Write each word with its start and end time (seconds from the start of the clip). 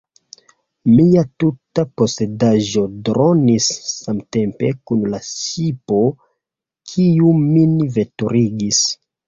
Mia 0.99 1.23
tuta 1.43 1.85
posedaĵo 2.01 2.83
dronis 3.09 3.69
samtempe 3.91 4.73
kun 4.91 5.05
la 5.13 5.21
ŝipo, 5.29 6.01
kiu 6.95 7.39
min 7.47 7.81
veturigis. 8.01 8.85